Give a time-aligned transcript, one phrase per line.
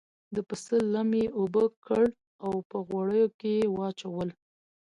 [0.35, 2.11] د پسه لم یې اوبه کړل
[2.45, 4.29] او په غوړیو کې یې واچول.